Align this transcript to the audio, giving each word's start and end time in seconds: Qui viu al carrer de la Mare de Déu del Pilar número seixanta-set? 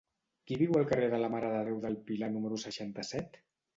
Qui 0.51 0.55
viu 0.61 0.77
al 0.79 0.87
carrer 0.91 1.11
de 1.11 1.19
la 1.23 1.29
Mare 1.35 1.51
de 1.57 1.61
Déu 1.67 1.77
del 1.85 1.99
Pilar 2.09 2.31
número 2.39 2.59
seixanta-set? 2.67 3.43